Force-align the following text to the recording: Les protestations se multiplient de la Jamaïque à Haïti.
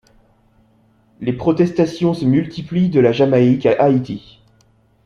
Les 1.19 1.31
protestations 1.31 2.15
se 2.15 2.25
multiplient 2.25 2.89
de 2.89 2.99
la 2.99 3.11
Jamaïque 3.11 3.67
à 3.67 3.83
Haïti. 3.83 4.39